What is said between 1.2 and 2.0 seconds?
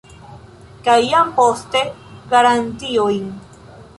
poste